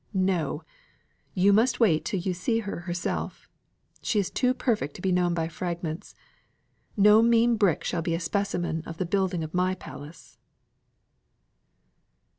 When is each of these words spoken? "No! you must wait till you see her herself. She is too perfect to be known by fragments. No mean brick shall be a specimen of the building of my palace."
"No! 0.15 0.63
you 1.35 1.53
must 1.53 1.79
wait 1.79 2.05
till 2.05 2.19
you 2.19 2.33
see 2.33 2.61
her 2.61 2.79
herself. 2.79 3.47
She 4.01 4.17
is 4.17 4.31
too 4.31 4.55
perfect 4.55 4.95
to 4.95 5.01
be 5.03 5.11
known 5.11 5.35
by 5.35 5.47
fragments. 5.47 6.15
No 6.97 7.21
mean 7.21 7.55
brick 7.55 7.83
shall 7.83 8.01
be 8.01 8.15
a 8.15 8.19
specimen 8.19 8.81
of 8.87 8.97
the 8.97 9.05
building 9.05 9.43
of 9.43 9.53
my 9.53 9.75
palace." 9.75 10.39